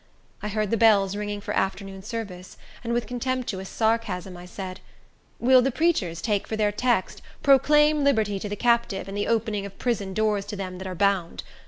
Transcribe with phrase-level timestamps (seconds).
[0.41, 4.79] I heard the bells ringing for afternoon service, and, with contemptuous sarcasm, I said,
[5.37, 9.63] "Will the preachers take for their text, 'Proclaim liberty to the captive, and the opening
[9.63, 11.43] of prison doors to them that are bound'?